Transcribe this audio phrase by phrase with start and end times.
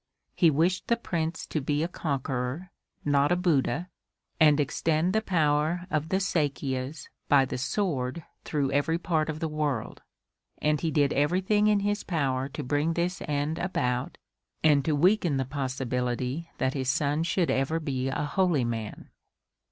[0.35, 2.71] He wished the Prince to be a conqueror,
[3.05, 3.87] not a Buddha,
[4.39, 9.47] and extend the power of the Sakyas by the sword through every part of the
[9.47, 10.01] world.
[10.57, 14.17] And he did everything in his power to bring this end about
[14.63, 19.11] and to weaken the possibility that his son should ever be a holy man.